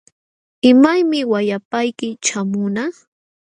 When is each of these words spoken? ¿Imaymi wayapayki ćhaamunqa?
¿Imaymi 0.69 1.19
wayapayki 1.31 2.07
ćhaamunqa? 2.25 2.85